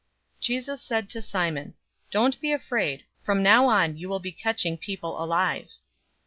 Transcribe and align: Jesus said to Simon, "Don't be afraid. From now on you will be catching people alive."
Jesus 0.39 0.81
said 0.81 1.09
to 1.09 1.21
Simon, 1.21 1.75
"Don't 2.09 2.41
be 2.41 2.51
afraid. 2.51 3.05
From 3.23 3.43
now 3.43 3.67
on 3.67 3.97
you 3.97 4.09
will 4.09 4.17
be 4.17 4.31
catching 4.31 4.75
people 4.75 5.23
alive." 5.23 5.69